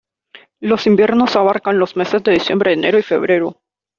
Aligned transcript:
Los 0.59 0.87
inviernos 0.87 1.35
abarcan 1.35 1.77
los 1.77 1.95
meses 1.95 2.23
de 2.23 2.31
diciembre, 2.31 2.73
enero 2.73 2.97
y 2.97 3.03
febrero. 3.03 3.61